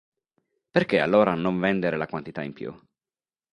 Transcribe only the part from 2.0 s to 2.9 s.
quantità in più?